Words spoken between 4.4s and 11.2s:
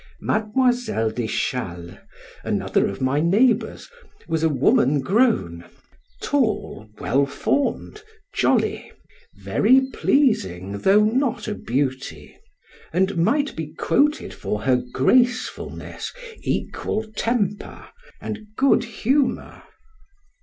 a woman grown, tall, well formed, jolly, very pleasing though